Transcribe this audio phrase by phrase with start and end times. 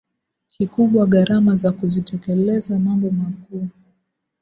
[0.49, 3.67] kikubwa gharama za kuzitekelezaMambo makuu